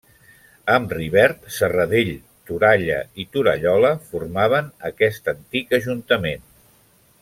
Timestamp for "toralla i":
2.49-3.27